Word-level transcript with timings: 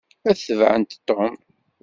Ad 0.29 0.37
tebεent 0.37 0.91
Tom. 1.07 1.33